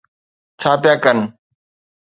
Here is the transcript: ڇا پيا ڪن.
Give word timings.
ڇا 0.59 0.71
پيا 0.81 0.93
ڪن. 1.03 1.17